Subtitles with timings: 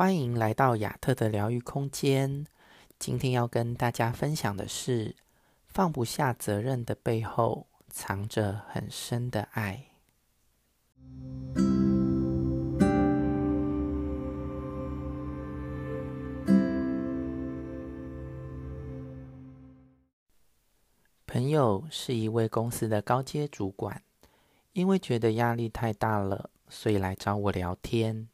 [0.00, 2.46] 欢迎来到亚特的疗愈空间。
[2.98, 5.14] 今天要跟大家分享的是，
[5.66, 9.88] 放不下责任的背后，藏着很深的爱。
[21.26, 24.02] 朋友是一位公司的高阶主管，
[24.72, 28.30] 因为觉得压力太大了，所以来找我聊天。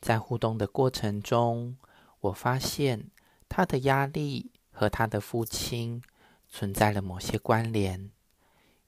[0.00, 1.76] 在互动的过程中，
[2.20, 3.10] 我发现
[3.48, 6.02] 他的压力和他的父亲
[6.48, 8.10] 存在了某些关联。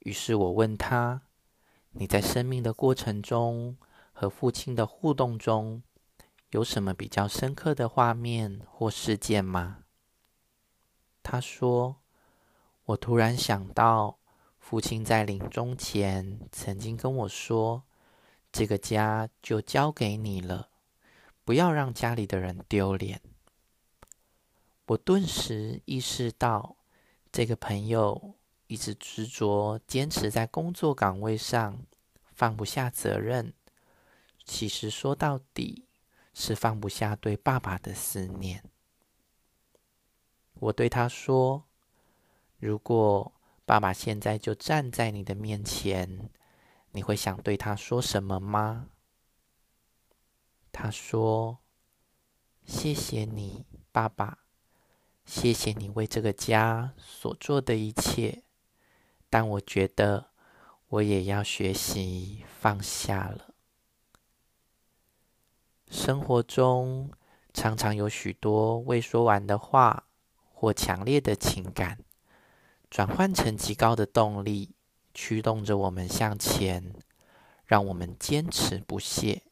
[0.01, 1.23] 于是我问他
[1.93, 3.77] ：“你在生命的过程中
[4.13, 5.83] 和父亲的互动中，
[6.51, 9.85] 有什么比较深刻的画面或事件吗？”
[11.23, 11.97] 他说。
[12.87, 14.19] 我突然想到，
[14.59, 17.85] 父亲在临终前曾经跟我说
[18.51, 20.69] ：“这个家就交给你了，
[21.45, 23.21] 不要让家里的人丢脸。”
[24.87, 26.77] 我顿时意识到，
[27.31, 28.35] 这个朋友
[28.67, 31.79] 一直执着坚持在工作岗位上，
[32.35, 33.55] 放不下责任。
[34.45, 35.87] 其实说到底，
[36.35, 38.65] 是放不下对爸爸的思念。
[40.55, 41.65] 我对他说。
[42.59, 43.33] 如果
[43.65, 46.31] 爸爸现在就站在你的面前，
[46.93, 48.87] 你会想对他说什么吗？
[50.83, 51.61] 他说
[52.67, 54.39] ：“谢谢你，爸爸，
[55.25, 58.43] 谢谢你为这个家所做的一切。
[59.31, 60.31] 但我觉得
[60.89, 63.55] 我也要学习放下了。
[65.89, 67.13] 生活中
[67.55, 70.09] 常常有许多未说完的话，
[70.53, 72.01] 或强烈的情感。”
[72.91, 74.75] 转换成极高的动力，
[75.15, 76.93] 驱动着我们向前，
[77.65, 79.45] 让我们坚持不懈。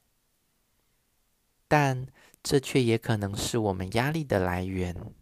[1.71, 2.09] 但
[2.43, 5.15] 这却也可能是我们压力的来源。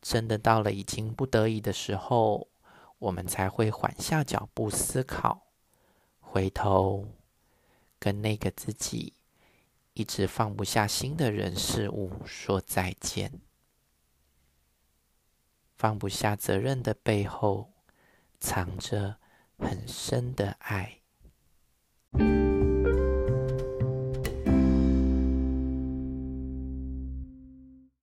[0.00, 2.46] 真的到了已经不得已的时候，
[3.00, 5.48] 我们才会缓下脚步思考，
[6.20, 7.08] 回头
[7.98, 9.14] 跟那个自己
[9.94, 13.40] 一直放不下心的人事物说再见。
[15.74, 17.72] 放不下责任的背后，
[18.38, 19.16] 藏着
[19.58, 21.00] 很深的爱。